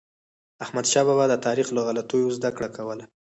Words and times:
احمدشاه 0.63 1.05
بابا 1.07 1.25
به 1.27 1.31
د 1.31 1.35
تاریخ 1.45 1.67
له 1.73 1.81
غلطیو 1.87 2.35
زدهکړه 2.37 2.69
کوله. 2.75 3.05